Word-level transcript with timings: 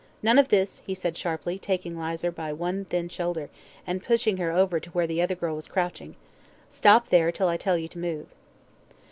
"None 0.23 0.39
of 0.39 0.47
this," 0.47 0.81
he 0.83 0.95
said, 0.95 1.15
sharply, 1.15 1.59
taking 1.59 1.95
Lizer 1.95 2.31
by 2.31 2.51
one 2.51 2.85
thin 2.85 3.07
shoulder, 3.07 3.51
and 3.85 4.03
pushing 4.03 4.37
her 4.37 4.51
over 4.51 4.79
to 4.79 4.89
where 4.89 5.05
the 5.05 5.21
other 5.21 5.35
girl 5.35 5.55
was 5.55 5.67
crouching; 5.67 6.15
"stop 6.71 7.09
there 7.09 7.31
till 7.31 7.47
I 7.49 7.57
tell 7.57 7.77
you 7.77 7.87
to 7.89 7.99
move." 7.99 8.25